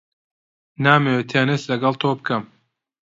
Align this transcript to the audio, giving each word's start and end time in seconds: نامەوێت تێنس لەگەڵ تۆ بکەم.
نامەوێت 0.83 1.27
تێنس 1.31 1.61
لەگەڵ 1.71 1.93
تۆ 2.01 2.09
بکەم. 2.19 2.43